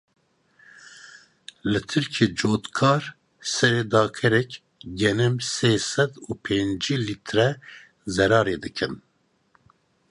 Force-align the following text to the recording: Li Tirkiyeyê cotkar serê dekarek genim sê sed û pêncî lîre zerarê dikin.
Li 1.71 1.79
Tirkiyeyê 1.89 2.35
cotkar 2.39 3.03
serê 3.53 3.83
dekarek 3.91 4.51
genim 4.99 5.35
sê 5.53 5.71
sed 5.91 6.11
û 6.29 6.31
pêncî 6.43 6.95
lîre 7.07 7.49
zerarê 8.15 8.57
dikin. 8.63 8.93